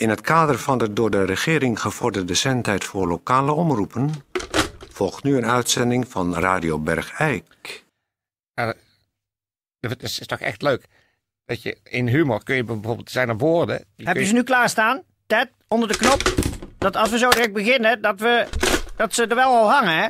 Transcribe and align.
In 0.00 0.08
het 0.08 0.20
kader 0.20 0.58
van 0.58 0.78
de 0.78 0.92
door 0.92 1.10
de 1.10 1.24
regering 1.24 1.80
gevorderde 1.80 2.34
zendtijd 2.34 2.84
voor 2.84 3.08
lokale 3.08 3.52
omroepen 3.52 4.10
volgt 4.88 5.22
nu 5.22 5.36
een 5.36 5.46
uitzending 5.46 6.08
van 6.08 6.34
Radio 6.34 6.78
Bergijk. 6.78 7.84
Het 9.80 10.02
is, 10.02 10.18
is 10.18 10.26
toch 10.26 10.38
echt 10.38 10.62
leuk. 10.62 10.84
Dat 11.44 11.62
je 11.62 11.78
in 11.84 12.08
humor 12.08 12.42
kun 12.42 12.56
je 12.56 12.64
bijvoorbeeld, 12.64 13.10
zijn 13.10 13.28
er 13.28 13.36
woorden. 13.36 13.84
Heb 13.96 14.16
je 14.16 14.24
ze 14.24 14.32
nu 14.32 14.42
klaarstaan? 14.42 15.02
Ted, 15.26 15.50
onder 15.68 15.88
de 15.88 15.96
knop. 15.96 16.34
Dat 16.78 16.96
als 16.96 17.10
we 17.10 17.18
zo 17.18 17.28
direct 17.28 17.52
beginnen, 17.52 18.02
dat, 18.02 18.20
we, 18.20 18.46
dat 18.96 19.14
ze 19.14 19.26
er 19.26 19.34
wel 19.34 19.56
al 19.56 19.70
hangen, 19.70 19.96
hè? 20.02 20.08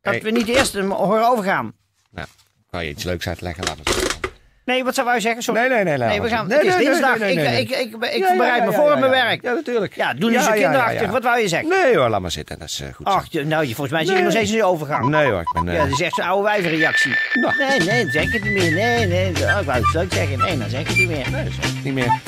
Dat 0.00 0.12
Hey. 0.12 0.22
we 0.22 0.30
niet 0.30 0.48
eerst 0.48 0.72
hem 0.72 0.90
horen 0.90 1.28
overgaan. 1.28 1.72
Nou, 2.10 2.26
kan 2.70 2.84
je 2.84 2.90
iets 2.90 3.04
leuks 3.04 3.28
uitleggen? 3.28 3.64
Laat 3.64 3.78
het 3.78 4.21
Nee, 4.64 4.84
wat 4.84 4.94
zou 4.94 5.06
wij 5.06 5.20
zeggen? 5.20 5.42
Sorry. 5.42 5.60
Nee, 5.60 5.68
nee, 5.84 5.84
nee. 5.98 6.08
Nee, 6.08 6.20
we 6.22 6.28
gaan. 6.28 6.50
het 6.50 6.62
is 6.64 6.76
dinsdag. 6.76 7.16
ik, 7.16 7.38
ik, 7.58 7.70
ik, 7.70 7.94
ik, 8.14 8.34
bereid 8.36 8.64
me 8.64 8.72
voor 8.72 8.92
op 8.92 8.98
mijn 8.98 9.10
werk. 9.10 9.42
Ja, 9.42 9.52
natuurlijk. 9.52 9.94
Ja, 9.96 10.14
doe 10.14 10.30
niet 10.30 10.40
zo 10.40 10.50
kinderachtig. 10.52 11.10
Wat 11.10 11.22
wou 11.22 11.40
je 11.40 11.48
zeggen? 11.48 11.68
Nee 11.68 11.96
hoor, 11.96 12.08
laat 12.08 12.20
maar 12.20 12.30
zitten. 12.30 12.58
Dat 12.58 12.68
is 12.68 12.80
eh, 12.80 12.94
goed. 12.94 13.06
zo. 13.06 13.12
Ach, 13.12 13.24
je- 13.30 13.44
nou, 13.44 13.66
je, 13.66 13.74
volgens 13.74 13.96
mij 13.96 14.04
zit 14.06 14.16
je 14.16 14.22
nog 14.22 14.32
steeds 14.32 14.50
in 14.50 14.56
de 14.56 14.64
overgang. 14.64 15.08
Nee 15.08 15.30
hoor, 15.30 15.40
ik 15.40 15.52
ben... 15.52 15.68
eh, 15.68 15.74
Ja, 15.74 15.82
dat 15.84 15.92
is 15.92 16.00
echt 16.00 16.14
zo'n 16.14 16.24
oude 16.24 16.42
wijvenreactie. 16.48 17.14
Nou. 17.32 17.54
Nee, 17.58 17.78
nee, 17.78 18.02
dan 18.02 18.12
zeg 18.12 18.22
ik 18.24 18.32
het 18.32 18.42
niet 18.44 18.52
meer. 18.52 18.72
Nee, 18.72 19.06
nee. 19.06 19.26
Oh, 19.28 19.58
ik 19.60 19.66
wou 19.66 19.84
het 19.84 19.94
leuk 19.94 20.12
zeggen. 20.12 20.38
Nee, 20.38 20.58
dan 20.58 20.68
zeg 20.70 20.80
ik 20.80 20.86
het 20.88 20.96
niet 20.96 21.08
meer. 21.08 21.30
nee, 21.30 21.44
dat 21.44 21.52
is 21.62 21.82
niet 21.82 21.94
meer. 21.94 22.20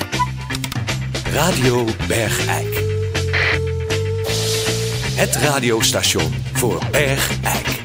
Radio 1.33 1.85
Bergijk. 2.07 2.83
Het 5.15 5.35
radiostation 5.35 6.33
voor 6.53 6.81
Bergijk. 6.91 7.83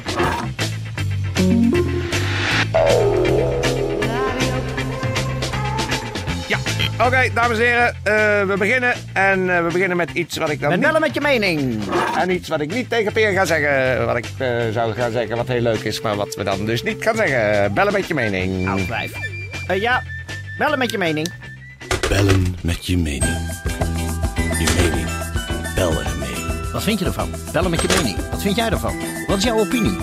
Oké, 7.05 7.29
dames 7.33 7.57
en 7.57 7.63
heren. 7.65 7.95
eh, 8.03 8.47
we 8.47 8.55
beginnen. 8.57 8.93
En 9.13 9.55
eh, 9.55 9.63
we 9.63 9.69
beginnen 9.71 9.97
met 9.97 10.09
iets 10.13 10.37
wat 10.37 10.49
ik 10.49 10.59
dan 10.59 10.69
Met 10.69 10.77
niet... 10.77 10.87
bellen 10.87 11.01
met 11.01 11.13
je 11.13 11.21
mening. 11.21 11.79
En 12.17 12.31
iets 12.31 12.49
wat 12.49 12.61
ik 12.61 12.73
niet 12.73 12.89
tegen 12.89 13.11
Peer 13.11 13.31
ga 13.31 13.45
zeggen. 13.45 14.05
Wat 14.05 14.17
ik 14.17 14.25
eh, 14.37 14.47
zou 14.71 14.93
gaan 14.93 15.11
zeggen, 15.11 15.37
wat 15.37 15.47
heel 15.47 15.61
leuk 15.61 15.79
is. 15.79 16.01
Maar 16.01 16.15
wat 16.15 16.35
we 16.35 16.43
dan 16.43 16.65
dus 16.65 16.83
niet 16.83 17.03
gaan 17.03 17.15
zeggen. 17.15 17.73
Bellen 17.73 17.93
met 17.93 18.07
je 18.07 18.13
mening. 18.13 18.69
Oud. 18.69 18.79
Eh, 19.67 19.81
ja, 19.81 20.03
bellen 20.57 20.77
met 20.77 20.91
je 20.91 20.97
mening. 20.97 21.31
Bellen 22.09 22.55
met 22.61 22.85
je 22.85 22.97
mening. 22.97 23.37
Je 24.59 24.73
mening. 24.77 25.07
Bel 25.75 25.91
ermee. 26.03 26.45
Wat 26.71 26.83
vind 26.83 26.99
je 26.99 27.05
ervan? 27.05 27.29
Bellen 27.51 27.69
met 27.69 27.81
je 27.81 27.87
mening. 27.97 28.17
Wat 28.31 28.41
vind 28.41 28.55
jij 28.55 28.69
ervan? 28.69 28.95
Wat 29.27 29.37
is 29.37 29.43
jouw 29.43 29.59
opinie? 29.59 29.97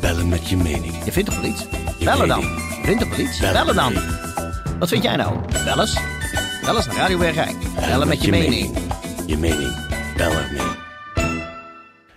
Bellen 0.00 0.28
met 0.28 0.48
je 0.48 0.56
mening. 0.56 0.94
Je 1.04 1.12
vindt 1.12 1.30
toch 1.30 1.40
wel 1.40 1.50
iets? 1.50 1.64
Je 1.98 2.04
Bellen 2.04 2.28
dan. 2.28 2.40
Je 2.40 2.80
vindt 2.84 3.00
toch 3.00 3.16
wel 3.16 3.26
iets? 3.26 3.38
Bellen 3.38 3.54
Bellen 3.54 3.74
dan. 3.74 3.92
Mee. 4.78 4.88
Wat 4.88 4.88
vind 4.88 5.02
jij 5.02 5.16
nou? 5.16 5.38
Bel 5.64 5.80
eens. 5.80 5.96
Bel 6.64 6.76
eens 6.76 6.86
naar 6.86 6.96
Radio 6.96 7.18
Bergijk. 7.18 7.56
Bellen 7.74 8.08
met 8.08 8.22
je 8.22 8.30
mening. 8.30 8.76
Je 9.26 9.36
mening. 9.36 9.74
Bel 10.16 10.32
ermee. 10.32 10.76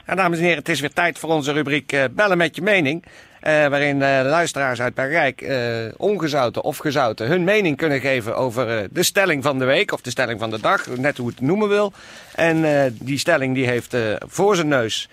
En 0.06 0.18
dames 0.18 0.38
en 0.38 0.44
heren, 0.44 0.60
het 0.60 0.70
is 0.70 0.80
weer 0.80 0.94
tijd 0.94 1.20
voor 1.20 1.30
onze 1.30 1.52
rubriek 1.52 1.92
eh, 1.92 2.04
Bellen 2.12 2.38
met 2.38 2.56
je 2.56 2.62
mening. 2.62 3.06
Eh, 3.42 3.68
waarin 3.68 4.02
eh, 4.02 4.22
luisteraars 4.24 4.82
uit 4.82 4.94
Bergijk 4.94 5.42
eh, 5.42 5.58
ongezouten 5.98 6.64
of 6.64 6.78
gezouten 6.78 7.28
hun 7.28 7.44
mening 7.44 7.78
kunnen 7.78 8.00
geven 8.00 8.36
over 8.36 8.88
de 8.92 9.04
stelling 9.04 9.44
van 9.44 9.60
de 9.60 9.66
week 9.66 9.94
of 9.94 10.02
de 10.02 10.10
stelling 10.10 10.40
van 10.40 10.50
de 10.50 10.60
dag, 10.60 10.88
net 10.88 11.18
hoe 11.18 11.28
het 11.28 11.42
noemen 11.42 11.70
wil. 11.70 11.94
En 12.36 12.66
die 13.00 13.18
stelling 13.18 13.56
die 13.56 13.68
heeft 13.68 13.96
voor 14.20 14.56
zijn 14.56 14.68
neus 14.68 15.10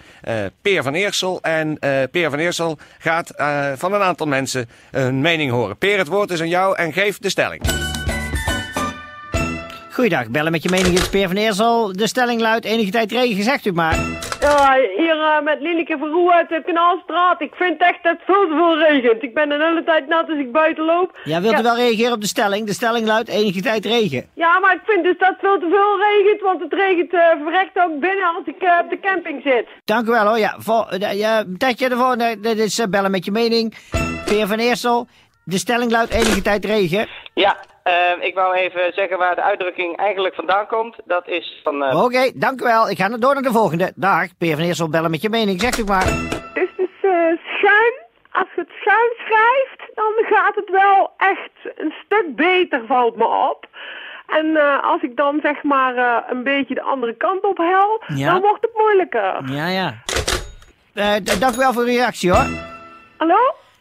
Peer 0.63 0.83
van 0.83 0.95
Eersel. 0.95 1.39
En 1.43 1.79
Peer 2.11 2.31
van 2.31 2.39
Eersel 2.39 2.79
gaat 2.99 3.33
van 3.77 3.93
een 3.93 4.01
aantal 4.01 4.27
mensen 4.27 4.69
hun 4.91 5.21
mening 5.21 5.51
horen. 5.51 5.79
Peer, 5.79 5.99
het 5.99 6.09
woord 6.09 6.31
is 6.31 6.41
aan 6.41 6.49
jou 6.49 6.77
en 6.77 6.93
geef 6.93 7.19
de 7.19 7.29
stelling. 7.29 7.63
Goeiedag, 9.93 10.29
bellen 10.29 10.53
met 10.53 10.63
je 10.63 10.69
mening. 10.69 10.99
Is 10.99 11.09
Peer 11.09 11.27
van 11.27 11.37
Eersel. 11.37 11.93
De 11.93 12.07
stelling 12.07 12.41
luidt 12.41 12.65
enige 12.65 12.91
tijd 12.91 13.13
regen, 13.13 13.45
zegt 13.45 13.67
u 13.67 13.73
maar. 13.73 14.18
Ja, 14.41 14.77
hier 14.97 15.21
eh, 15.21 15.41
met 15.43 15.61
Lilieke 15.61 15.97
van 15.99 16.09
Roe 16.09 16.33
uit 16.33 16.49
de 16.49 16.63
Kanaalstraat. 16.67 17.41
Ik 17.41 17.55
vind 17.55 17.81
echt 17.81 18.03
dat 18.03 18.13
het 18.13 18.23
veel 18.27 18.47
te 18.49 18.55
veel 18.55 18.79
regent. 18.79 19.23
Ik 19.23 19.35
ben 19.35 19.49
de 19.49 19.55
hele 19.55 19.85
tijd 19.85 20.07
nat 20.09 20.29
als 20.29 20.39
ik 20.39 20.53
buiten 20.53 20.85
loop. 20.85 21.17
Ja, 21.25 21.41
wilt 21.41 21.55
u 21.55 21.57
Ja. 21.57 21.63
wel 21.63 21.77
reageren 21.77 22.13
op 22.13 22.21
de 22.21 22.27
stelling? 22.27 22.67
De 22.67 22.73
stelling 22.73 23.07
luidt 23.07 23.29
enige 23.29 23.61
tijd 23.63 23.85
regen. 23.85 24.29
Ja, 24.35 24.59
maar 24.59 24.75
ik 24.75 24.81
vind 24.85 25.05
dus 25.05 25.19
dat 25.19 25.29
het 25.29 25.39
veel 25.41 25.59
te 25.59 25.69
veel 25.69 25.99
regent, 26.09 26.41
want 26.41 26.61
het 26.61 26.73
regent 26.73 27.13
eh 27.13 27.43
verrekt 27.43 27.79
ook 27.79 28.01
binnen 28.01 28.35
als 28.37 28.47
ik 28.47 28.63
eh, 28.63 28.79
op 28.85 28.91
de 28.91 28.99
camping 29.01 29.43
zit. 29.43 29.67
Dank 29.85 30.07
u 30.09 30.11
wel 30.11 30.27
hoor. 30.27 30.39
Ja, 30.39 30.55
voor, 30.59 30.87
eh, 30.89 31.19
ja, 31.19 31.45
Tetje, 31.59 31.89
de 31.89 31.97
volgende. 31.97 32.41
Dit 32.41 32.59
is 32.59 32.87
bellen 32.91 33.11
met 33.11 33.25
je 33.25 33.31
mening. 33.31 33.75
Peer 34.25 34.47
van 34.47 34.59
Eersel. 34.59 35.09
De 35.45 35.59
stelling 35.59 35.91
luidt 35.91 36.13
enige 36.13 36.43
tijd 36.43 36.65
regen. 36.65 37.09
Ja, 37.35 37.57
eh, 37.89 38.27
ik 38.27 38.35
wou 38.35 38.55
even 38.55 38.93
zeggen 38.95 39.19
waar 39.19 39.35
de 39.35 39.43
uitdrukking 39.43 39.97
eigenlijk 39.97 40.35
vandaan 40.35 40.67
komt. 40.67 40.97
Dat 41.05 41.29
is 41.29 41.61
van... 41.65 41.83
eh, 41.85 42.05
Oké, 42.05 42.31
dank 42.35 42.61
u 42.61 42.65
wel. 42.65 42.91
Ik 42.91 42.99
ga 42.99 43.09
door 43.09 43.35
naar 43.35 43.43
de 43.43 43.53
volgende. 43.53 43.93
Dag, 43.95 44.27
Peer 44.39 44.57
van 44.57 44.65
Eersel, 44.65 44.89
bellen 44.89 45.11
met 45.11 45.23
je 45.23 45.29
mening. 45.31 45.61
Zegt 45.61 45.79
u 45.79 45.85
maar. 45.85 46.05
Het 46.07 46.51
is 46.55 46.69
dus 46.77 46.89
eh, 47.03 47.11
schuin. 47.57 47.95
Als 48.33 48.49
je 48.55 48.61
het 48.61 48.71
schuin 48.81 49.13
schrijft, 49.25 49.95
dan 49.95 50.13
gaat 50.37 50.55
het 50.55 50.71
wel 50.71 51.11
echt 51.17 51.79
een 51.79 51.95
stuk 52.05 52.37
beter, 52.37 52.83
valt 52.87 53.17
me 53.17 53.25
op. 53.51 53.67
En 54.27 54.57
eh, 54.57 54.83
als 54.85 55.03
ik 55.03 55.17
dan 55.17 55.39
zeg 55.43 55.63
maar 55.63 55.97
eh, 55.97 56.17
een 56.31 56.43
beetje 56.43 56.75
de 56.75 56.83
andere 56.83 57.15
kant 57.17 57.43
op 57.45 57.57
hel, 57.59 58.03
Ja. 58.19 58.33
dan 58.33 58.41
wordt 58.41 58.61
het 58.63 58.71
moeilijker. 58.77 59.41
Ja, 59.53 59.67
ja. 59.67 59.95
Eh, 60.95 61.15
d- 61.15 61.41
dank 61.41 61.55
u 61.55 61.59
wel 61.59 61.73
voor 61.73 61.83
uw 61.83 61.89
reactie 61.89 62.31
hoor. 62.31 62.47
Hallo? 63.17 63.37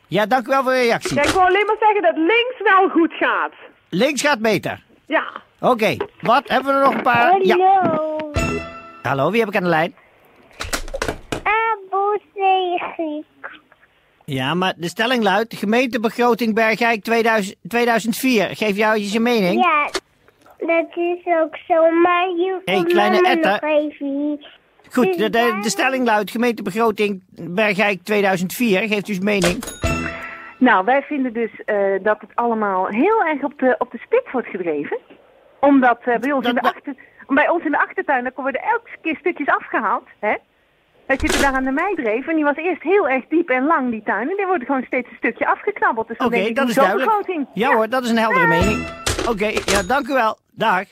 Ja, 0.07 0.25
dank 0.25 0.45
u 0.47 0.49
wel 0.49 0.63
voor 0.63 0.71
uw 0.71 0.77
reactie. 0.81 1.15
Ja, 1.15 1.21
ik 1.23 1.29
wil 1.29 1.41
alleen 1.45 1.65
maar 1.65 1.75
zeggen 1.79 2.01
dat 2.01 2.15
links 2.17 2.55
wel 2.73 2.89
goed 2.89 3.13
gaat. 3.13 3.53
Links 3.89 4.21
gaat 4.21 4.39
beter. 4.39 4.83
Ja. 5.05 5.23
Oké, 5.59 5.95
wat 6.21 6.47
hebben 6.47 6.73
we 6.73 6.79
er 6.79 6.85
nog 6.85 6.95
een 6.95 7.01
paar? 7.01 7.45
Ja. 7.45 8.01
Hallo, 9.01 9.31
wie 9.31 9.39
heb 9.39 9.49
ik 9.49 9.55
aan 9.55 9.63
de 9.63 9.69
lijn? 9.69 9.95
Ja, 14.25 14.53
maar 14.53 14.73
de 14.77 14.87
stelling 14.87 15.23
luidt: 15.23 15.55
gemeentebegroting 15.55 16.53
Bergijk 16.53 17.03
2000, 17.03 17.55
2004. 17.67 18.55
Geef 18.55 18.75
jou 18.75 18.97
eens 18.97 19.13
je 19.13 19.19
mening. 19.19 19.63
Ja, 19.63 19.89
dat 20.57 20.87
is 20.95 21.25
ook 21.43 21.57
zo, 21.67 21.91
maar 22.01 22.27
je 22.27 22.61
Hey, 22.65 22.83
kleine 22.83 23.27
Etta. 23.27 23.59
nog 23.61 23.71
even 23.71 24.07
hier. 24.07 24.49
Goed, 24.91 25.17
de, 25.17 25.29
de, 25.29 25.59
de 25.61 25.69
stelling 25.69 26.05
luidt: 26.05 26.31
gemeentebegroting 26.31 27.23
Bergijk 27.29 28.03
2004. 28.03 28.87
Geeft 28.87 29.07
u 29.07 29.13
eens 29.13 29.23
mening. 29.23 29.63
Nou, 30.57 30.85
wij 30.85 31.01
vinden 31.01 31.33
dus 31.33 31.51
eh, 31.65 31.77
dat 32.01 32.21
het 32.21 32.29
allemaal 32.35 32.87
heel 32.87 33.23
erg 33.23 33.43
op 33.43 33.59
de, 33.59 33.75
op 33.77 33.91
de 33.91 33.97
spits 33.97 34.31
wordt 34.31 34.47
gedreven. 34.47 34.97
Omdat 35.59 35.99
eh, 36.03 36.19
bij, 36.19 36.31
ons 36.31 36.47
in 36.47 36.53
de 36.53 36.61
achter, 36.61 36.95
bij 37.27 37.49
ons 37.49 37.63
in 37.63 37.71
de 37.71 37.79
achtertuin, 37.79 38.23
daar 38.23 38.33
worden 38.35 38.61
elke 38.61 38.89
keer 39.01 39.17
stukjes 39.19 39.47
afgehaald. 39.47 40.07
Hè? 40.19 40.35
Wij 41.05 41.17
zitten 41.19 41.41
daar 41.41 41.53
aan 41.53 41.63
de 41.63 41.71
meidreef 41.71 42.27
en 42.27 42.35
die 42.35 42.43
was 42.43 42.55
eerst 42.55 42.81
heel 42.81 43.09
erg 43.09 43.27
diep 43.27 43.49
en 43.49 43.65
lang, 43.65 43.91
die 43.91 44.03
tuin. 44.03 44.29
En 44.29 44.35
die 44.35 44.45
wordt 44.45 44.65
gewoon 44.65 44.83
steeds 44.83 45.09
een 45.09 45.17
stukje 45.17 45.47
afgeknabbeld. 45.47 46.07
Dus 46.07 46.17
dan 46.17 46.27
Oké, 46.27 46.35
denk 46.35 46.47
ik, 46.47 46.55
dat 46.55 46.69
is 46.69 46.75
duidelijk. 46.75 47.05
begroting? 47.09 47.47
Ja, 47.53 47.73
hoor, 47.73 47.89
dat 47.89 48.03
is 48.03 48.09
een 48.09 48.17
heldere 48.17 48.47
mening. 48.47 48.87
Oké, 49.29 49.45
ja, 49.45 49.83
dank 49.87 50.07
u 50.07 50.13
wel. 50.13 50.37
Dag. 50.51 50.83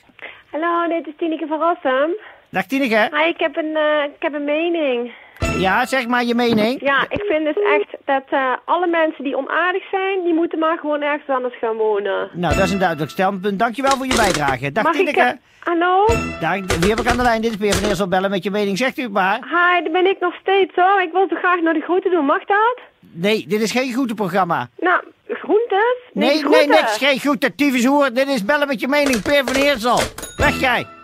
Hallo, 0.50 0.88
dit 0.88 1.06
is 1.06 1.12
Tineke 1.16 1.46
van 1.46 1.60
Rossum. 1.60 2.16
Dag 2.48 2.66
Tineke. 2.66 3.08
Hi, 3.12 3.28
ik 3.28 3.40
heb 3.40 3.56
een, 3.56 3.76
eh, 3.76 4.04
ik 4.04 4.22
heb 4.22 4.34
een 4.34 4.44
mening. 4.44 5.12
Ja, 5.58 5.86
zeg 5.86 6.06
maar 6.06 6.24
je 6.24 6.34
mening. 6.34 6.80
Ja, 6.80 7.06
ik 7.08 7.24
vind 7.28 7.44
dus 7.44 7.56
echt 7.64 7.96
dat 8.04 8.22
eh, 8.30 8.52
alle 8.64 8.86
mensen 8.86 9.24
die 9.24 9.36
onaardig 9.36 9.82
zijn, 9.90 10.22
die 10.24 10.34
moeten 10.34 10.58
maar 10.58 10.78
gewoon 10.78 11.02
ergens 11.02 11.28
anders 11.28 11.58
gaan 11.58 11.76
wonen. 11.76 12.30
Nou, 12.32 12.54
dat 12.54 12.64
is 12.64 12.72
een 12.72 12.78
duidelijk 12.78 13.10
standpunt. 13.10 13.58
Dankjewel 13.58 13.96
voor 13.96 14.06
je 14.06 14.14
bijdrage. 14.16 14.72
Dag 14.72 14.84
Mag 14.84 14.94
ik... 14.96 15.16
Eh, 15.16 15.30
hallo? 15.58 16.06
Dag, 16.40 16.76
wie 16.80 16.90
heb 16.90 17.00
ik 17.00 17.06
aan 17.06 17.16
de 17.16 17.22
lijn? 17.22 17.42
Dit 17.42 17.50
is 17.50 17.56
Peer 17.56 17.74
van 17.74 17.88
Eersel. 17.88 18.08
Bellen 18.08 18.30
met 18.30 18.44
je 18.44 18.50
mening. 18.50 18.78
Zegt 18.78 18.98
u 18.98 19.02
het 19.02 19.12
maar. 19.12 19.34
Hi, 19.34 19.82
daar 19.82 19.92
ben 19.92 20.06
ik 20.06 20.20
nog 20.20 20.34
steeds 20.40 20.72
hoor. 20.74 21.02
Ik 21.02 21.12
wil 21.12 21.26
zo 21.28 21.36
graag 21.36 21.60
naar 21.60 21.74
de 21.74 21.80
groeten 21.80 22.10
doen. 22.10 22.24
Mag 22.24 22.44
dat? 22.44 22.80
Nee, 23.12 23.44
dit 23.48 23.60
is 23.60 23.72
geen 23.72 23.92
groenteprogramma. 23.92 24.68
Nou, 24.78 25.00
groentes? 25.28 25.96
Nee, 26.12 26.28
nee, 26.28 26.38
groenten. 26.38 26.68
niks. 26.68 26.96
Geen 26.98 27.18
groente, 27.18 27.54
tyfus 27.54 27.84
hoer. 27.84 28.12
Dit 28.12 28.28
is 28.28 28.44
Bellen 28.44 28.66
met 28.66 28.80
je 28.80 28.88
mening. 28.88 29.22
Peer 29.22 29.42
van 29.44 29.54
Eersel. 29.54 29.98
Weg 30.36 30.60
jij. 30.60 30.95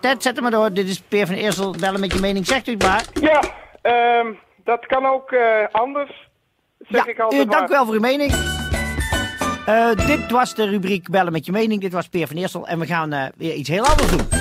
Ted, 0.00 0.22
zet 0.22 0.34
hem 0.34 0.42
maar 0.42 0.52
door. 0.52 0.72
Dit 0.72 0.88
is 0.88 1.00
Peer 1.00 1.26
van 1.26 1.34
Eersel. 1.34 1.74
Bellen 1.80 2.00
met 2.00 2.12
je 2.12 2.20
mening. 2.20 2.46
Zegt 2.46 2.68
u 2.68 2.72
het 2.72 2.82
maar. 2.82 3.04
Ja, 3.20 3.42
ehm, 3.82 4.26
dat 4.64 4.86
kan 4.86 5.06
ook 5.06 5.30
eh, 5.32 5.66
anders. 5.72 6.28
Zeg 6.78 7.04
Ja, 7.04 7.10
ik 7.10 7.20
altijd 7.20 7.44
eh, 7.44 7.50
dank 7.50 7.68
u 7.68 7.72
wel 7.72 7.84
voor 7.84 7.94
uw 7.94 8.00
mening. 8.00 8.32
Eh, 9.66 10.06
dit 10.06 10.30
was 10.30 10.54
de 10.54 10.64
rubriek 10.64 11.10
Bellen 11.10 11.32
met 11.32 11.46
je 11.46 11.52
mening. 11.52 11.80
Dit 11.80 11.92
was 11.92 12.08
Peer 12.08 12.26
van 12.26 12.36
Eersel. 12.36 12.66
En 12.66 12.78
we 12.78 12.86
gaan 12.86 13.30
weer 13.36 13.54
iets 13.54 13.68
heel 13.68 13.86
anders 13.86 14.10
doen. 14.10 14.39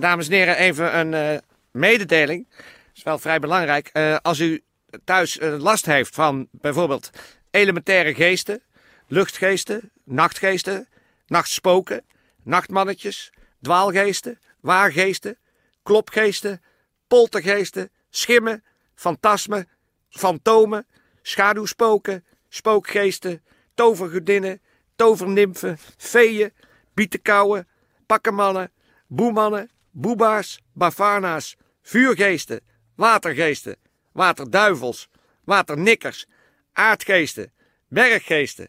Dames 0.00 0.28
en 0.28 0.32
heren, 0.32 0.56
even 0.56 0.98
een 0.98 1.14
eh, 1.14 1.38
mededeling. 1.70 2.46
Dat 2.48 2.66
is 2.94 3.02
wel 3.02 3.18
vrij 3.18 3.38
belangrijk. 3.38 3.90
Eh, 3.92 4.16
als 4.22 4.40
u 4.40 4.62
thuis 5.04 5.38
eh, 5.38 5.58
last 5.58 5.86
heeft 5.86 6.14
van 6.14 6.48
bijvoorbeeld 6.50 7.10
elementaire 7.50 8.14
geesten, 8.14 8.62
luchtgeesten, 9.06 9.90
nachtgeesten, 10.04 10.88
nachtspoken, 11.26 12.04
nachtmannetjes, 12.42 13.32
dwaalgeesten, 13.62 14.38
waargeesten, 14.60 15.36
klopgeesten, 15.82 16.62
poltergeesten, 17.06 17.90
schimmen, 18.10 18.64
fantasmen, 18.94 19.68
fantomen, 20.10 20.86
schaduwspoken, 21.22 22.24
spookgeesten, 22.48 23.42
tovergodinnen, 23.74 24.60
tovernimfen, 24.96 25.78
feeën, 25.96 26.52
bietenkouwen, 26.94 27.68
pakkenmannen, 28.06 28.70
boemannen, 29.06 29.70
boebaars, 30.00 30.60
bafarna's, 30.72 31.56
vuurgeesten, 31.82 32.60
watergeesten, 32.94 33.76
waterduivels, 34.12 35.08
waternikkers, 35.44 36.26
aardgeesten, 36.72 37.52
berggeesten, 37.88 38.68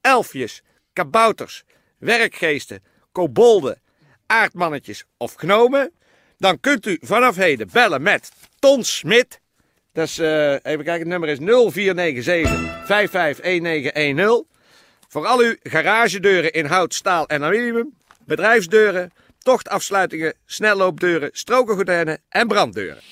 elfjes, 0.00 0.62
kabouters, 0.92 1.64
werkgeesten, 1.98 2.82
kobolden, 3.12 3.80
aardmannetjes 4.26 5.04
of 5.16 5.34
gnomen, 5.34 5.92
dan 6.38 6.60
kunt 6.60 6.86
u 6.86 6.98
vanaf 7.00 7.36
heden 7.36 7.68
bellen 7.72 8.02
met 8.02 8.30
Ton 8.58 8.84
Smit. 8.84 9.40
Dat 9.92 10.08
is, 10.08 10.18
eh, 10.18 10.52
even 10.52 10.62
kijken, 10.62 10.98
het 10.98 11.08
nummer 11.08 11.28
is 11.28 11.38
0497 11.38 12.86
551910. 12.86 14.46
Voor 15.08 15.26
al 15.26 15.38
uw 15.38 15.54
garagedeuren 15.62 16.52
in 16.52 16.66
hout, 16.66 16.94
staal 16.94 17.26
en 17.26 17.42
aluminium, 17.42 17.96
bedrijfsdeuren, 18.24 19.12
tochtafsluitingen, 19.46 20.34
snelloopdeuren, 20.46 21.30
strokengordijnen 21.32 22.18
en 22.28 22.48
branddeuren. 22.48 23.02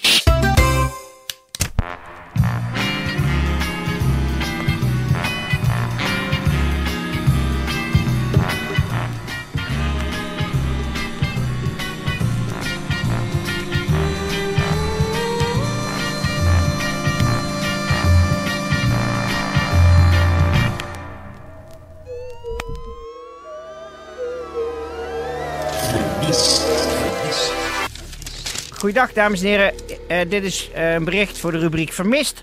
Goeiedag, 28.94 29.14
dames 29.14 29.40
en 29.42 29.46
heren. 29.46 29.74
Eh, 30.08 30.30
dit 30.30 30.44
is 30.44 30.70
eh, 30.70 30.92
een 30.92 31.04
bericht 31.04 31.38
voor 31.38 31.52
de 31.52 31.58
rubriek 31.58 31.92
Vermist. 31.92 32.42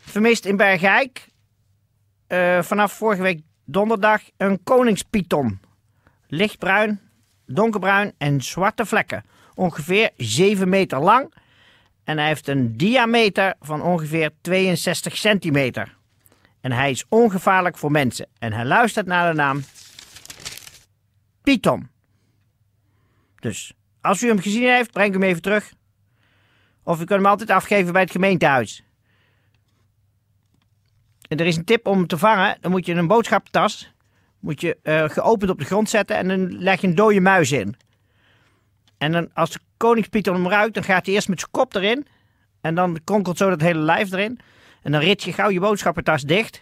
Vermist 0.00 0.44
in 0.44 0.56
Bergijk. 0.56 1.28
Eh, 2.26 2.62
vanaf 2.62 2.92
vorige 2.92 3.22
week 3.22 3.40
donderdag 3.64 4.20
een 4.36 4.62
koningspython. 4.62 5.60
Lichtbruin, 6.26 7.00
donkerbruin 7.46 8.12
en 8.18 8.40
zwarte 8.40 8.86
vlekken. 8.86 9.24
Ongeveer 9.54 10.10
7 10.16 10.68
meter 10.68 11.00
lang. 11.00 11.34
En 12.04 12.18
hij 12.18 12.26
heeft 12.26 12.48
een 12.48 12.76
diameter 12.76 13.54
van 13.60 13.82
ongeveer 13.82 14.30
62 14.40 15.16
centimeter. 15.16 15.96
En 16.60 16.72
hij 16.72 16.90
is 16.90 17.04
ongevaarlijk 17.08 17.78
voor 17.78 17.90
mensen. 17.90 18.28
En 18.38 18.52
hij 18.52 18.64
luistert 18.64 19.06
naar 19.06 19.30
de 19.30 19.36
naam 19.36 19.64
Python. 21.42 21.88
Dus 23.40 23.74
als 24.02 24.22
u 24.22 24.28
hem 24.28 24.40
gezien 24.40 24.68
heeft, 24.68 24.92
breng 24.92 25.12
hem 25.12 25.22
even 25.22 25.42
terug. 25.42 25.72
Of 26.82 26.94
u 26.94 27.04
kunt 27.04 27.20
hem 27.20 27.26
altijd 27.26 27.50
afgeven 27.50 27.92
bij 27.92 28.02
het 28.02 28.10
gemeentehuis. 28.10 28.84
En 31.28 31.38
er 31.38 31.46
is 31.46 31.56
een 31.56 31.64
tip 31.64 31.86
om 31.86 31.96
hem 31.96 32.06
te 32.06 32.18
vangen. 32.18 32.56
Dan 32.60 32.70
moet 32.70 32.86
je 32.86 32.94
een 32.94 33.06
boodschappentas 33.06 33.92
moet 34.42 34.60
je, 34.60 34.76
eh, 34.82 35.08
geopend 35.08 35.50
op 35.50 35.58
de 35.58 35.64
grond 35.64 35.90
zetten 35.90 36.16
en 36.16 36.28
dan 36.28 36.58
leg 36.58 36.80
je 36.80 36.86
een 36.86 36.94
dode 36.94 37.20
muis 37.20 37.52
in. 37.52 37.76
En 38.98 39.12
dan, 39.12 39.34
als 39.34 39.50
de 39.50 39.58
koningspieter 39.76 40.32
hem 40.32 40.48
ruikt, 40.48 40.74
dan 40.74 40.84
gaat 40.84 41.06
hij 41.06 41.14
eerst 41.14 41.28
met 41.28 41.38
zijn 41.38 41.50
kop 41.50 41.74
erin. 41.74 42.06
En 42.60 42.74
dan 42.74 43.00
kronkelt 43.04 43.36
zo 43.36 43.48
dat 43.48 43.60
hele 43.60 43.78
lijf 43.78 44.12
erin. 44.12 44.38
En 44.82 44.92
dan 44.92 45.00
rit 45.00 45.22
je 45.22 45.32
gauw 45.32 45.48
je 45.48 45.60
boodschappentas 45.60 46.22
dicht. 46.22 46.60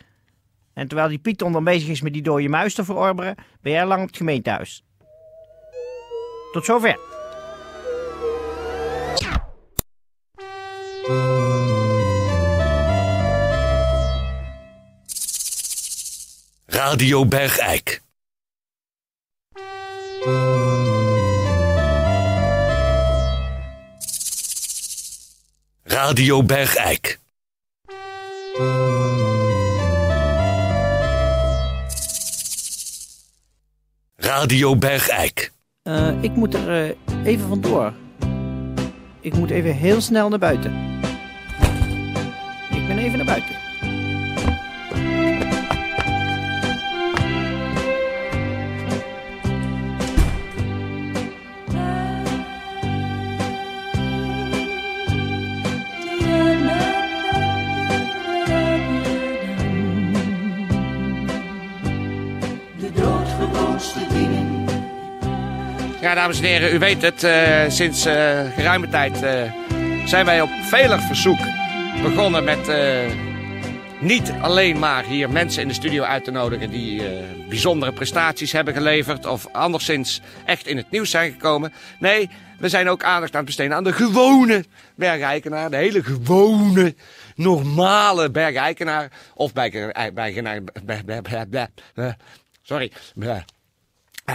En 0.72 0.88
terwijl 0.88 1.08
die 1.08 1.19
Python 1.19 1.52
dan 1.52 1.64
bezig 1.64 1.88
is 1.88 2.00
met 2.00 2.12
die 2.12 2.22
dode 2.22 2.48
muis 2.48 2.75
te 2.75 2.84
verorberen, 2.84 3.34
ben 3.60 3.72
jij 3.72 3.86
lang 3.86 4.00
op 4.00 4.06
het 4.06 4.16
gemeentehuis. 4.16 4.84
Tot 6.52 6.64
zover. 6.64 7.19
Radio 17.00 17.26
Bergijk. 17.26 18.02
Radio 25.82 26.43
Bergijk. 26.43 27.19
Radio 34.17 34.76
Bergijk. 34.76 35.53
Eh, 35.82 36.23
ik 36.23 36.35
moet 36.35 36.55
er 36.55 36.85
eh, 36.85 36.96
even 37.25 37.49
vandoor. 37.49 37.93
Ik 39.20 39.35
moet 39.35 39.50
even 39.50 39.75
heel 39.75 40.00
snel 40.00 40.29
naar 40.29 40.38
buiten. 40.38 40.99
Ik 42.70 42.87
ben 42.87 42.99
even 42.99 43.17
naar 43.17 43.26
buiten. 43.26 43.69
Ja, 66.00 66.15
dames 66.15 66.38
en 66.38 66.44
heren, 66.44 66.75
u 66.75 66.79
weet 66.79 67.03
het, 67.03 67.25
eh, 67.25 67.65
sinds 67.69 68.05
eh, 68.05 68.41
geruime 68.55 68.88
tijd 68.88 69.23
eh, 69.23 69.53
zijn 70.05 70.25
wij 70.25 70.41
op 70.41 70.50
veler 70.62 71.00
verzoek 71.00 71.38
begonnen 72.03 72.44
met 72.44 72.71
niet 74.00 74.32
alleen 74.41 74.79
maar 74.79 75.05
hier 75.05 75.31
mensen 75.31 75.63
in 75.63 75.69
de 75.69 75.75
studio 75.75 76.03
uit 76.03 76.25
te 76.25 76.31
nodigen 76.31 76.70
die 76.70 77.03
bijzondere 77.49 77.93
prestaties 77.93 78.53
hebben 78.53 78.75
geleverd 78.75 79.27
of 79.27 79.46
anderszins 79.53 80.20
echt 80.44 80.67
in 80.67 80.77
het 80.77 80.91
nieuws 80.91 81.10
zijn 81.10 81.32
gekomen. 81.32 81.72
Nee, 81.99 82.31
we 82.58 82.69
zijn 82.69 82.89
ook 82.89 83.03
aandacht 83.03 83.32
aan 83.32 83.39
het 83.39 83.46
besteden 83.46 83.77
aan 83.77 83.84
de 83.84 83.93
gewone 83.93 84.65
bergeikenaar, 84.94 85.70
de 85.70 85.77
hele 85.77 86.03
gewone, 86.03 86.94
normale 87.34 88.31
bergeikenaar 88.31 89.10
of 89.34 89.53
bergeikenaar, 89.53 90.60
sorry, 92.63 92.93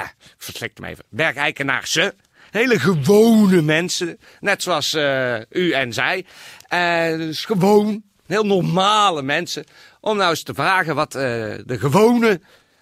ik 0.04 0.16
verslikte 0.38 0.82
me 0.82 0.88
even. 0.88 1.06
Bergijkenaarse. 1.10 2.14
Hele 2.52 2.80
gewone 2.80 3.62
mensen. 3.62 4.20
Net 4.40 4.64
zoals 4.64 4.94
eh, 4.94 5.36
u 5.50 5.72
en 5.72 5.94
zij. 5.94 6.26
Eh, 6.68 7.08
dus 7.18 7.46
gewoon. 7.46 8.04
Heel 8.28 8.46
normale 8.46 9.22
mensen. 9.22 9.64
Om 10.00 10.18
nou 10.18 10.30
eens 10.30 10.44
te 10.44 10.54
vragen 10.54 10.96
wat 10.96 11.16
eh, 11.16 11.22
de 11.66 11.80
gewone 11.80 12.40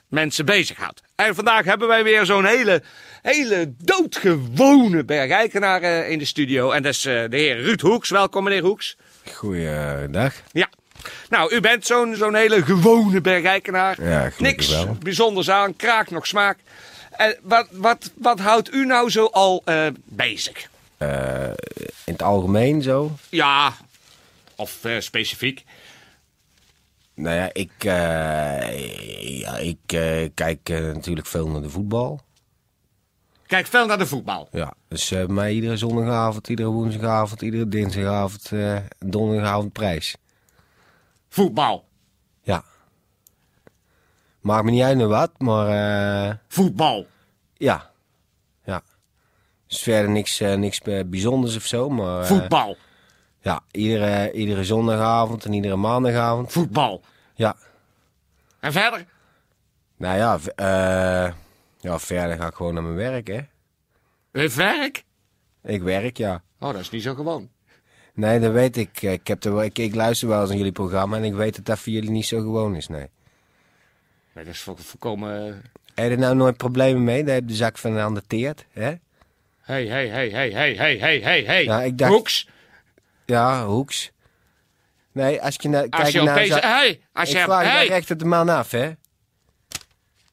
mensen 0.07 0.45
bezighoudt. 0.45 1.01
En 1.15 1.35
vandaag 1.35 1.65
hebben 1.65 1.87
wij 1.87 2.03
weer 2.03 2.25
zo'n 2.25 2.45
hele, 2.45 2.83
hele 3.21 3.73
doodgewone 3.77 5.03
bergijkenaar 5.05 5.81
eh, 5.81 6.09
in 6.09 6.19
de 6.19 6.25
studio. 6.25 6.71
En 6.71 6.83
dat 6.83 6.93
is 6.93 7.05
eh, 7.05 7.23
de 7.29 7.37
heer 7.37 7.61
Ruud 7.61 7.81
Hoeks. 7.81 8.09
Welkom 8.09 8.43
meneer 8.43 8.61
Hoeks. 8.63 8.97
Goeiedag. 9.33 10.33
Ja. 10.51 10.69
Nou, 11.29 11.55
u 11.55 11.59
bent 11.59 11.85
zo'n 11.85 12.15
zo'n 12.15 12.35
hele 12.35 12.63
gewone 12.65 13.21
bergijkenaar. 13.21 14.03
Ja, 14.03 14.31
Niks 14.37 14.69
wel. 14.69 14.97
bijzonders 14.99 15.49
aan, 15.49 15.75
kraak 15.75 16.09
nog 16.09 16.27
smaak. 16.27 16.57
Wat, 17.41 17.67
wat, 17.71 18.11
wat 18.15 18.39
houdt 18.39 18.73
u 18.73 18.85
nou 18.85 19.09
zo 19.09 19.25
al 19.25 19.61
eh, 19.65 19.87
bezig? 20.03 20.69
Eh, 20.97 21.47
in 22.05 22.13
het 22.13 22.21
algemeen 22.21 22.81
zo. 22.81 23.11
Ja, 23.29 23.73
of 24.55 24.85
eh, 24.85 24.99
specifiek. 24.99 25.63
Nou 27.13 27.35
ja, 27.35 27.49
ik, 27.53 27.71
ja, 27.83 29.57
ik 29.57 29.79
kijk 30.33 30.69
natuurlijk 30.69 31.27
veel 31.27 31.47
naar 31.47 31.61
de 31.61 31.69
voetbal. 31.69 32.21
Kijk 33.45 33.67
veel 33.67 33.85
naar 33.85 33.97
de 33.97 34.05
voetbal. 34.05 34.47
Ja, 34.51 34.73
dus 34.87 35.09
bij 35.09 35.27
mij 35.27 35.53
iedere 35.53 35.77
zondagavond, 35.77 36.47
iedere 36.47 36.69
woensdagavond, 36.69 37.41
iedere 37.41 37.67
dinsdagavond, 37.67 38.51
eh 38.51 38.77
donderdagavond 38.99 39.71
prijs. 39.71 40.15
Voetbal. 41.29 41.85
Maakt 44.43 44.63
me 44.65 44.71
niet 44.71 44.81
uit 44.83 44.97
naar 44.97 45.07
wat, 45.07 45.31
maar 45.37 45.67
eh, 46.29 46.35
Voetbal. 46.47 47.07
ja. 47.53 47.91
Ja. 48.65 48.81
Dus 49.67 49.79
verder 49.81 50.09
niks, 50.11 50.39
eh, 50.39 50.53
niks 50.55 50.79
eh, 50.79 51.03
bijzonders 51.05 51.55
of 51.55 51.65
zo, 51.65 51.89
maar... 51.89 52.19
eh, 52.21 52.25
Voetbal. 52.27 52.77
Ja, 53.41 53.61
iedere, 53.71 54.31
iedere 54.31 54.63
zondagavond 54.63 55.45
en 55.45 55.53
iedere 55.53 55.75
maandagavond. 55.75 56.51
Voetbal. 56.51 57.01
Ja. 57.35 57.55
En 58.59 58.71
verder? 58.71 59.05
Nou 59.97 60.17
ja, 60.17 60.39
eh, 60.55 61.33
ja, 61.79 61.99
verder 61.99 62.37
ga 62.37 62.47
ik 62.47 62.53
gewoon 62.53 62.73
naar 62.73 62.83
mijn 62.83 62.95
werk, 62.95 63.27
hè. 63.27 63.39
Heeft 64.31 64.55
werk? 64.55 65.03
Ik 65.63 65.81
werk, 65.81 66.17
ja. 66.17 66.41
Oh, 66.59 66.71
dat 66.71 66.79
is 66.81 66.89
niet 66.89 67.03
zo 67.03 67.13
gewoon. 67.13 67.49
Nee, 68.13 68.39
dat 68.39 68.51
weet 68.51 68.77
ik. 68.77 69.01
Ik, 69.01 69.27
heb 69.27 69.45
ik, 69.45 69.77
ik 69.77 69.95
luister 69.95 70.27
wel 70.27 70.41
eens 70.41 70.49
aan 70.49 70.57
jullie 70.57 70.71
programma 70.71 71.17
en 71.17 71.23
ik 71.23 71.33
weet 71.33 71.55
dat 71.55 71.65
dat 71.65 71.79
voor 71.79 71.93
jullie 71.93 72.09
niet 72.11 72.25
zo 72.25 72.39
gewoon 72.39 72.75
is, 72.75 72.87
nee. 72.87 73.07
Nee, 74.33 74.45
dat 74.45 74.53
is 74.53 74.59
vo- 74.59 74.75
volkomen... 74.79 75.47
eh, 75.47 75.53
Heb 75.95 76.05
je 76.05 76.11
er 76.11 76.17
nou 76.19 76.35
nooit 76.35 76.57
problemen 76.57 77.03
mee? 77.03 77.23
Dat 77.23 77.33
heb 77.33 77.41
je 77.43 77.47
de 77.49 77.55
zak 77.55 77.77
van 77.77 78.21
teert, 78.27 78.65
hè? 78.71 78.93
Hey, 79.61 79.85
hey, 79.85 80.07
hey, 80.07 80.29
hey, 80.29 80.51
hey, 80.51 80.73
hey, 80.75 80.97
hey, 80.97 81.19
hey, 81.19 81.43
hey. 81.43 81.63
Ja, 81.63 81.81
ik 81.81 81.97
dacht- 81.97 82.11
Hoeks. 82.11 82.47
Ja, 83.25 83.65
hoeks. 83.65 84.11
Nee, 85.11 85.41
als 85.41 85.55
je 85.61 85.69
naar... 85.69 85.81
Als 85.89 86.01
kijk 86.01 86.13
je 86.13 86.19
op 86.19 86.25
naar 86.25 86.35
deze... 86.35 86.59
Hey, 86.59 87.01
als 87.13 87.29
ik 87.29 87.35
je... 87.37 87.43
vraag 87.43 87.63
je 87.63 87.69
Hey, 87.69 87.87
recht 87.87 88.11
op 88.11 88.19
de 88.19 88.25
man 88.25 88.49
af, 88.49 88.71
hè? 88.71 88.91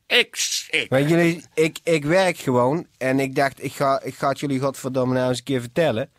ik... 0.07 0.37
ik. 0.71 0.90
Maar 0.90 1.02
jullie, 1.02 1.45
ik, 1.54 1.78
ik 1.83 2.04
werk 2.04 2.38
gewoon 2.38 2.87
en 2.99 3.21
ik 3.21 3.35
dacht, 3.35 3.62
ik 3.64 3.73
ga, 3.73 4.00
ik 4.02 4.14
ga 4.14 4.28
het 4.28 4.40
jullie 4.40 4.61
godverdomme 4.61 5.14
nou 5.14 5.28
eens 5.28 5.38
een 5.38 5.45
keer 5.45 5.61
vertellen. 5.61 6.11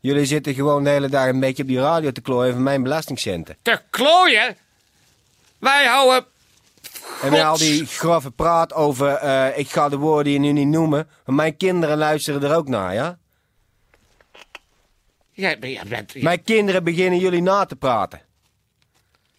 Jullie 0.00 0.24
zitten 0.24 0.54
gewoon 0.54 0.84
de 0.84 0.90
hele 0.90 1.08
dag 1.08 1.26
een 1.28 1.40
beetje 1.40 1.62
op 1.62 1.68
die 1.68 1.80
radio 1.80 2.10
te 2.12 2.20
klooien 2.20 2.52
van 2.52 2.62
mijn 2.62 2.82
belastingcenten. 2.82 3.56
Te 3.62 3.80
klooien? 3.90 4.56
Wij 5.58 5.86
houden... 5.86 6.24
En 7.22 7.30
met 7.30 7.42
al 7.42 7.58
die 7.58 7.86
grove 7.86 8.30
praat 8.30 8.72
over, 8.72 9.14
eh, 9.14 9.58
ik 9.58 9.70
ga 9.70 9.88
de 9.88 9.96
woorden 9.96 10.32
hier 10.32 10.40
nu 10.40 10.52
niet 10.52 10.66
noemen, 10.66 11.08
maar 11.24 11.34
mijn 11.34 11.56
kinderen 11.56 11.98
luisteren 11.98 12.42
er 12.42 12.56
ook 12.56 12.68
naar, 12.68 12.94
ja? 12.94 13.18
Bent... 15.88 16.22
Mijn 16.22 16.42
kinderen 16.42 16.84
beginnen 16.84 17.18
jullie 17.18 17.42
na 17.42 17.64
te 17.64 17.76
praten. 17.76 18.20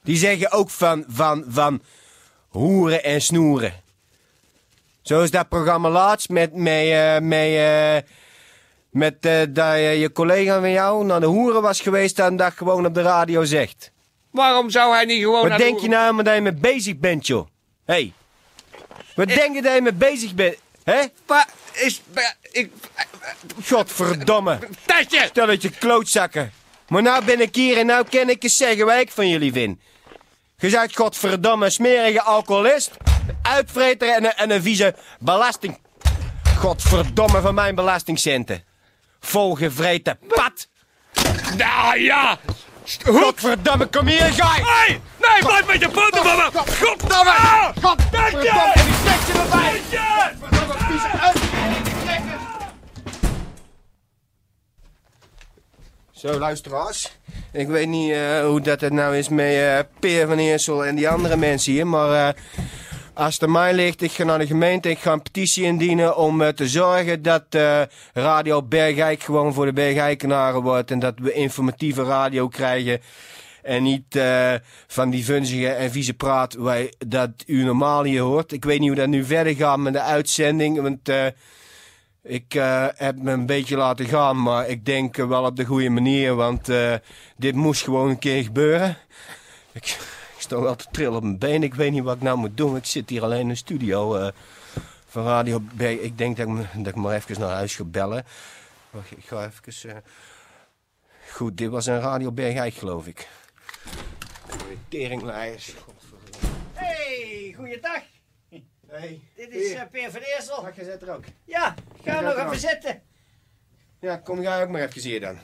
Die 0.03 0.17
zeggen 0.17 0.51
ook 0.51 0.69
van, 0.69 1.03
van, 1.07 1.43
van 1.47 1.81
hoeren 2.47 3.03
en 3.03 3.21
snoeren. 3.21 3.73
Zo 5.01 5.21
is 5.21 5.31
dat 5.31 5.49
programma 5.49 5.89
laatst 5.89 6.29
met, 6.29 6.53
met, 6.53 6.85
eh, 6.87 7.19
met, 7.19 7.55
eh, 7.55 7.97
met 8.89 9.21
dat 9.55 9.77
je 9.77 10.09
collega 10.13 10.59
van 10.59 10.71
jou 10.71 11.05
naar 11.05 11.19
de 11.19 11.25
hoeren 11.25 11.61
was 11.61 11.81
geweest 11.81 12.19
en 12.19 12.35
dat 12.35 12.53
gewoon 12.53 12.85
op 12.85 12.93
de 12.93 13.01
radio 13.01 13.43
zegt. 13.43 13.91
Waarom 14.33 14.69
zou 14.69 14.93
hij 14.93 15.05
niet 15.05 15.21
gewoon... 15.21 15.41
Wat 15.41 15.49
naar 15.49 15.57
de 15.57 15.63
denk 15.63 15.79
je 15.79 15.87
nou 15.87 16.23
dat 16.23 16.35
je 16.35 16.41
mee 16.41 16.53
bezig 16.53 16.97
bent, 16.97 17.27
joh? 17.27 17.47
Hé. 17.85 17.93
Hey. 17.93 18.13
Wat 19.15 19.27
denk 19.27 19.55
je 19.55 19.61
dat 19.61 19.75
je 19.75 19.81
mee 19.81 19.93
bezig 19.93 20.33
bent? 20.33 20.55
Hè? 20.83 21.01
Waar 21.25 21.47
is... 21.71 22.01
Ik... 22.51 22.71
Godverdomme. 23.65 24.59
Dat 25.33 25.61
je 25.61 25.69
klootzakken. 25.69 26.51
Maar 26.87 27.01
nou 27.01 27.25
ben 27.25 27.41
ik 27.41 27.55
hier 27.55 27.77
en 27.77 27.85
nou 27.85 28.05
kan 28.09 28.29
ik 28.29 28.43
eens 28.43 28.57
zeggen 28.57 28.85
wat 28.85 28.99
ik 28.99 29.11
van 29.11 29.29
jullie 29.29 29.51
vind. 29.51 29.79
Je 30.57 30.69
zegt 30.69 30.95
godverdomme 30.95 31.69
smerige 31.69 32.21
alcoholist, 32.21 32.91
uitvreter 33.41 34.09
en 34.09 34.23
een, 34.23 34.33
en 34.33 34.51
een 34.51 34.61
vieze 34.61 34.95
belasting... 35.19 35.81
Godverdomme 36.57 37.41
van 37.41 37.53
mijn 37.53 37.75
belastingcenten. 37.75 38.63
Volgevreten 39.19 40.19
pad. 40.27 40.67
Nou 41.57 41.99
ja! 41.99 42.39
Godverdomme, 42.85 43.85
kom 43.85 44.07
hier, 44.07 44.33
ga 44.33 44.47
Hey! 44.47 45.01
Nee, 45.19 45.39
blijf 45.39 45.65
met 45.67 45.79
je 45.79 45.89
poten 45.89 46.23
van 46.23 46.35
me! 46.35 46.49
Godverdomme! 46.53 47.31
Ah! 47.31 47.69
Godverdomme, 47.81 48.71
die 48.73 48.93
trekt 49.03 49.27
je 49.27 49.33
erbij. 49.33 49.81
Zo, 56.11 56.39
luisteraars. 56.39 57.11
Ik 57.51 57.67
weet 57.67 57.87
niet 57.87 58.11
eh, 58.11 58.45
hoe 58.45 58.61
dat 58.61 58.81
het 58.81 58.93
nou 58.93 59.17
is 59.17 59.29
met 59.29 59.53
eh, 59.53 59.79
Peer 59.99 60.27
van 60.27 60.37
Eersel 60.37 60.85
en 60.85 60.95
die 60.95 61.09
andere 61.09 61.37
mensen 61.37 61.71
hier, 61.71 61.87
maar 61.87 62.27
eh, 62.27 62.41
als 63.13 63.39
het 63.39 63.49
mij 63.49 63.73
ligt, 63.73 64.01
ik 64.01 64.11
ga 64.11 64.23
naar 64.23 64.39
de 64.39 64.47
gemeente, 64.47 64.89
ik 64.89 64.99
ga 64.99 65.11
een 65.11 65.21
petitie 65.21 65.63
indienen 65.63 66.17
om 66.17 66.41
eh, 66.41 66.47
te 66.47 66.67
zorgen 66.67 67.21
dat 67.21 67.43
eh, 67.49 67.81
Radio 68.13 68.63
Bergijk 68.63 69.23
gewoon 69.23 69.53
voor 69.53 69.65
de 69.65 69.73
Bergijkenaren 69.73 70.61
wordt 70.61 70.91
en 70.91 70.99
dat 70.99 71.13
we 71.17 71.33
informatieve 71.33 72.03
radio 72.03 72.47
krijgen 72.47 73.01
en 73.61 73.83
niet 73.83 74.15
eh, 74.15 74.53
van 74.87 75.09
die 75.09 75.25
vunzige 75.25 75.69
en 75.69 75.91
vieze 75.91 76.13
praat 76.13 76.53
wij, 76.53 76.93
dat 77.07 77.29
u 77.45 77.63
normaal 77.63 78.03
hier 78.03 78.21
hoort. 78.21 78.51
Ik 78.51 78.65
weet 78.65 78.79
niet 78.79 78.87
hoe 78.87 78.97
dat 78.97 79.07
nu 79.07 79.25
verder 79.25 79.55
gaat 79.55 79.77
met 79.77 79.93
de 79.93 80.01
uitzending, 80.01 80.81
want... 80.81 81.11
ik 82.25 82.53
heb 82.95 83.17
me 83.17 83.31
een 83.31 83.45
beetje 83.45 83.77
laten 83.77 84.05
gaan, 84.05 84.41
maar 84.41 84.69
ik 84.69 84.85
denk 84.85 85.15
wel 85.15 85.43
op 85.43 85.55
de 85.55 85.65
goede 85.65 85.89
manier, 85.89 86.35
want 86.35 86.69
dit 87.37 87.55
moest 87.55 87.83
gewoon 87.83 88.09
een 88.09 88.19
keer 88.19 88.43
gebeuren. 88.43 88.97
Ik 89.73 89.97
sta 90.43 90.59
wel 90.59 90.75
te 90.75 90.85
trillen 90.91 91.15
op 91.15 91.23
mijn 91.23 91.37
been, 91.37 91.63
ik 91.63 91.73
weet 91.73 91.91
niet 91.91 92.03
wat 92.03 92.15
ik 92.15 92.21
nou 92.21 92.37
moet 92.37 92.57
doen. 92.57 92.75
Ik 92.75 92.85
zit 92.85 93.09
hier 93.09 93.23
alleen 93.23 93.39
in 93.39 93.47
de 93.47 93.55
studio 93.55 94.15
eh, 94.15 94.27
van 95.07 95.25
Radio 95.25 95.59
B. 95.77 95.81
Ik 95.81 96.17
denk 96.17 96.37
dat 96.37 96.47
ik, 96.47 96.55
dat 96.73 96.87
ik 96.87 96.95
maar 96.95 97.15
even 97.15 97.39
naar 97.39 97.49
huis 97.49 97.75
ga 97.75 97.83
bellen. 97.83 98.25
Wacht, 98.89 99.11
ik 99.11 99.25
ga 99.25 99.45
even... 99.65 99.89
eh, 99.91 99.97
Goed, 101.31 101.57
dit 101.57 101.69
was 101.69 101.85
een 101.85 101.99
Radio 101.99 102.31
Bergijk, 102.31 102.73
geloof 102.73 103.07
ik. 103.07 103.27
Teringlijers. 104.87 105.73
Hey, 106.73 107.53
goeiedag. 107.57 108.01
Hey, 108.87 109.21
Dit 109.35 109.49
is 109.49 109.73
eh, 109.73 109.81
Peer 109.91 110.11
van 110.11 110.21
Eersel. 110.21 110.61
Mag 110.61 110.75
je 110.75 110.83
zit 110.83 111.01
er 111.01 111.13
ook? 111.13 111.23
Ja, 111.45 111.73
ga 112.03 112.19
nog 112.19 112.37
even 112.37 112.59
zitten. 112.59 113.01
Ja, 113.99 114.17
kom 114.17 114.41
jij 114.41 114.63
ook 114.63 114.69
maar 114.69 114.81
even 114.81 115.01
hier 115.01 115.19
dan. 115.19 115.37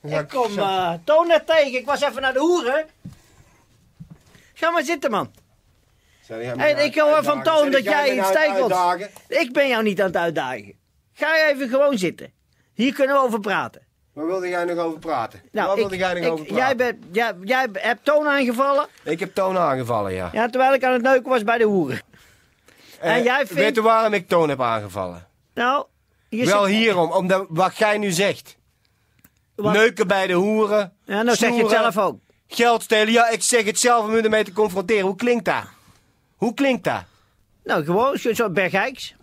Dan 0.00 0.20
Ik 0.20 0.28
kom 0.28 0.58
eh 0.58 0.92
Toon 1.04 1.26
net 1.26 1.46
tegen. 1.46 1.78
Ik 1.78 1.86
was 1.86 2.00
even 2.02 2.22
naar 2.22 2.32
de 2.32 2.38
hoeren. 2.38 2.86
Ga 4.54 4.70
maar 4.70 4.82
zitten, 4.82 5.10
man. 5.10 5.32
Nou 6.28 6.64
ik 6.64 6.98
hoor 6.98 7.22
van 7.24 7.36
uitdagen? 7.36 7.42
Toon 7.60 7.70
dat 7.70 7.84
jij 7.84 8.16
iets? 8.18 8.30
Ik 9.28 9.52
ben 9.52 9.68
jou 9.68 9.82
niet 9.82 10.00
aan 10.00 10.06
het 10.06 10.16
uitdagen. 10.16 10.74
Ga 11.12 11.48
even 11.48 11.68
gewoon 11.68 11.98
zitten. 11.98 12.32
Hier 12.74 12.92
kunnen 12.94 13.16
we 13.16 13.22
over 13.22 13.40
praten. 13.40 13.82
Waar 14.12 14.26
wilde 14.26 14.48
jij 14.48 14.64
nog 14.64 14.78
over 14.78 14.98
praten? 14.98 15.42
Nou, 15.52 15.66
Wat 15.68 15.76
wilde 15.76 15.94
ik- 15.94 16.00
jij 16.00 16.14
nog 16.14 16.24
ik- 16.24 16.30
over 16.30 16.44
praten? 16.46 16.64
jij, 16.64 16.76
bent, 16.76 17.04
jij, 17.12 17.34
jij 17.42 17.68
hebt 17.72 18.04
Toon 18.04 18.26
aangevallen. 18.26 18.86
Ik 19.04 19.20
heb 19.20 19.34
Toon 19.34 19.58
aangevallen, 19.58 20.12
ja. 20.12 20.28
Ja, 20.32 20.48
terwijl 20.48 20.74
ik 20.74 20.84
aan 20.84 20.92
het 20.92 21.02
neuken 21.02 21.30
was 21.30 21.44
bij 21.44 21.58
de 21.58 21.64
hoeren. 21.64 22.00
en 23.00 23.14
Eh, 23.16 23.24
jij 23.24 23.46
Weet 23.46 23.74
je 23.74 23.82
waarom 23.82 24.12
ik 24.12 24.28
Toon 24.28 24.48
heb 24.48 24.60
aangevallen? 24.60 25.26
Nou, 25.54 25.86
je 26.28 26.44
Wel 26.46 26.64
zit- 26.64 26.74
hierom, 26.74 27.12
omdat 27.12 27.46
wat 27.48 27.76
jij 27.76 27.98
nu 27.98 28.10
zegt. 28.10 28.56
Wat? 29.54 29.72
Neuken 29.72 30.06
bij 30.06 30.26
de 30.26 30.32
hoeren. 30.32 30.92
Ja, 31.04 31.22
nou 31.22 31.36
zeg 31.36 31.54
je 31.54 31.60
het 31.62 31.70
zelf 31.70 31.98
ook. 31.98 32.20
Geld 32.54 32.82
stelen. 32.82 33.12
Ja, 33.12 33.28
ik 33.28 33.42
zeg 33.42 33.64
het 33.64 33.78
zelf 33.78 34.04
om 34.04 34.14
u 34.14 34.20
ermee 34.20 34.44
te 34.44 34.52
confronteren. 34.52 35.04
Hoe 35.04 35.16
klinkt 35.16 35.44
dat? 35.44 35.64
Hoe 36.36 36.54
klinkt 36.54 36.84
dat? 36.84 37.02
Nou, 37.64 37.84
gewoon 37.84 38.18
zo'n 38.18 38.34
soort 38.34 38.52
Bergijks. 38.52 39.14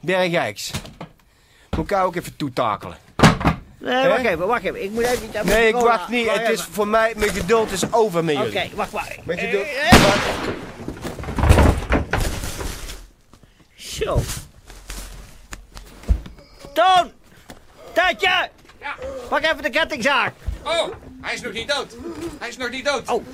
Bergijks. 0.00 0.70
Moet 1.70 1.84
ik 1.84 1.90
jou 1.90 2.06
ook 2.06 2.16
even 2.16 2.36
toetakelen. 2.36 2.96
Nee, 3.78 4.08
wacht 4.08 4.24
even, 4.24 4.46
wacht 4.46 4.62
even. 4.62 4.82
Ik 4.82 4.90
moet 4.90 5.02
even... 5.02 5.28
even 5.28 5.46
Nee, 5.46 5.68
ik 5.68 5.74
wacht 5.74 6.08
niet. 6.08 6.30
Het 6.30 6.48
is 6.48 6.62
voor 6.62 6.88
mij, 6.88 7.12
mijn 7.16 7.30
geduld 7.30 7.70
is 7.70 7.92
over 7.92 8.24
met 8.24 8.36
Oké, 8.36 8.44
jullie. 8.44 8.70
wacht, 8.74 8.90
wacht. 8.90 9.24
Mijn 9.24 9.38
geduld... 9.38 9.64
Eh, 9.64 9.92
eh. 9.92 10.48
Zo. 13.76 14.20
Toon! 16.72 17.12
Tijdje! 17.92 18.48
Ja. 18.80 18.94
Pak 19.28 19.42
even 19.42 19.62
de 19.62 19.70
kettingzaag. 19.70 20.30
Oh, 20.64 20.88
hij 21.20 21.34
is 21.34 21.40
nog 21.40 21.52
niet 21.52 21.68
dood. 21.68 21.96
Hij 22.40 22.48
is 22.48 22.56
nog 22.56 22.70
niet 22.70 22.84
dood. 22.84 23.08
Oh, 23.10 23.24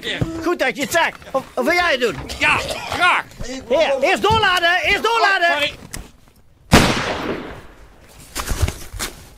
keer. 0.00 0.18
Goed 0.42 0.58
dat 0.58 0.76
je 0.76 0.82
het 0.82 0.92
zegt. 0.92 1.16
Of, 1.30 1.44
of 1.54 1.64
wil 1.64 1.72
jij 1.74 1.90
het 1.90 2.00
doen? 2.00 2.16
Ja, 2.38 2.56
graag. 2.90 3.24
Hier, 3.44 3.98
eerst 4.00 4.22
doorladen, 4.22 4.80
eerst 4.82 5.02
doorladen. 5.02 5.48
Oh, 5.48 5.52
sorry. 5.52 5.74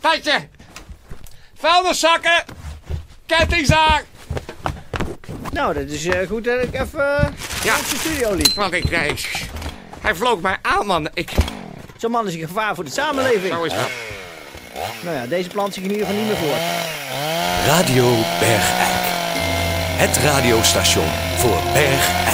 Tijdje. 0.00 0.48
Vuilniszakken. 1.58 2.44
Kettingzaag. 3.26 4.02
Nou, 5.52 5.74
dat 5.74 5.88
is 5.88 6.04
eh, 6.04 6.28
goed 6.28 6.44
dat 6.44 6.62
ik 6.62 6.74
even 6.74 7.00
uh, 7.00 7.28
Ja. 7.64 7.76
de 7.76 7.96
studio 7.98 8.34
liep. 8.34 8.52
Want 8.54 8.72
ik, 8.72 8.84
hij, 8.90 9.14
hij 10.00 10.14
vloog 10.14 10.40
mij 10.40 10.56
aan, 10.62 10.86
man. 10.86 11.08
Ik, 11.14 11.30
Zo'n 11.96 12.10
man 12.10 12.26
is 12.26 12.34
een 12.34 12.40
gevaar 12.46 12.74
voor 12.74 12.84
de 12.84 12.90
samenleving. 12.90 13.52
zo 13.54 13.62
is 13.64 13.72
dat. 13.72 13.90
Nou 15.02 15.16
ja, 15.16 15.26
deze 15.26 15.48
plant 15.48 15.74
zich 15.74 15.82
in 15.82 15.90
ieder 15.90 16.06
geval 16.06 16.22
niet 16.22 16.30
meer 16.30 16.38
voor. 16.40 16.56
Radio 17.66 18.08
Bergijk. 18.38 19.02
Het 19.96 20.16
radiostation 20.16 21.08
voor 21.36 21.62
Bergijk. 21.72 22.31